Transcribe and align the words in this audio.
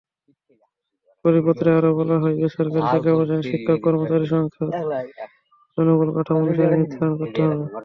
পরিপত্রে 1.25 1.69
আরও 1.77 1.91
বলা 1.99 2.15
হয়, 2.21 2.35
বেসরকারি 2.39 2.81
শিক্ষাপ্রতিষ্ঠানের 2.83 3.49
শিক্ষক-কর্মচারীর 3.49 4.31
সংখ্যা 4.33 4.65
জনবলকাঠামো 5.77 6.39
অনুসারে 6.43 6.75
নির্ধারণ 6.75 7.13
করতে 7.19 7.39
হবে। 7.43 7.63